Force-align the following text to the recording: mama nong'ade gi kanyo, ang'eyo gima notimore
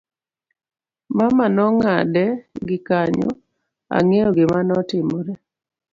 mama 1.17 1.45
nong'ade 1.55 2.25
gi 2.67 2.77
kanyo, 2.87 3.29
ang'eyo 3.95 4.27
gima 4.35 4.59
notimore 4.67 5.33